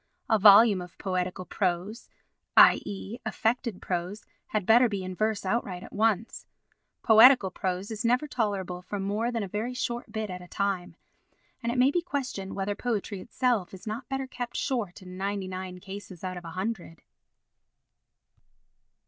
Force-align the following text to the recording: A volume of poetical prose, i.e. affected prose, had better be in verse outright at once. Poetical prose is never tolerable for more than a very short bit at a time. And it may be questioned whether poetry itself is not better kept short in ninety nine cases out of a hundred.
A 0.31 0.39
volume 0.39 0.81
of 0.81 0.97
poetical 0.97 1.45
prose, 1.45 2.09
i.e. 2.57 3.19
affected 3.23 3.83
prose, 3.83 4.25
had 4.47 4.65
better 4.65 4.89
be 4.89 5.03
in 5.03 5.13
verse 5.13 5.45
outright 5.45 5.83
at 5.83 5.93
once. 5.93 6.47
Poetical 7.03 7.51
prose 7.51 7.91
is 7.91 8.03
never 8.03 8.27
tolerable 8.27 8.81
for 8.81 8.99
more 8.99 9.31
than 9.31 9.43
a 9.43 9.47
very 9.47 9.75
short 9.75 10.11
bit 10.11 10.31
at 10.31 10.41
a 10.41 10.47
time. 10.47 10.95
And 11.61 11.71
it 11.71 11.77
may 11.77 11.91
be 11.91 12.01
questioned 12.01 12.55
whether 12.55 12.73
poetry 12.73 13.21
itself 13.21 13.75
is 13.75 13.85
not 13.85 14.09
better 14.09 14.25
kept 14.25 14.57
short 14.57 15.03
in 15.03 15.17
ninety 15.17 15.47
nine 15.47 15.79
cases 15.79 16.23
out 16.23 16.35
of 16.35 16.45
a 16.45 16.49
hundred. 16.57 17.03